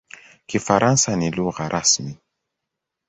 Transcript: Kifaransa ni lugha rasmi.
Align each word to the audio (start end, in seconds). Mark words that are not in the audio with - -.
Kifaransa 0.45 1.15
ni 1.15 1.29
lugha 1.31 1.69
rasmi. 1.69 2.17